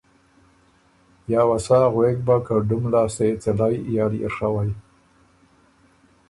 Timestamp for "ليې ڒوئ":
4.11-4.71